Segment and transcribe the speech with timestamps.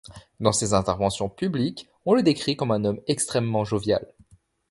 [0.39, 4.15] Dans ses interventions publiques, on le décrit comme un homme extrêmement jovial.